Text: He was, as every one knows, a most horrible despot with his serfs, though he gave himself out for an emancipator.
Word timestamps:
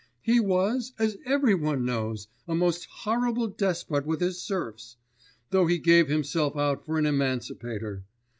He 0.23 0.39
was, 0.39 0.93
as 0.97 1.19
every 1.27 1.53
one 1.53 1.85
knows, 1.85 2.27
a 2.47 2.55
most 2.55 2.85
horrible 2.85 3.45
despot 3.47 4.03
with 4.03 4.19
his 4.19 4.41
serfs, 4.41 4.97
though 5.51 5.67
he 5.67 5.77
gave 5.77 6.07
himself 6.07 6.57
out 6.57 6.83
for 6.83 6.97
an 6.97 7.05
emancipator. 7.05 8.03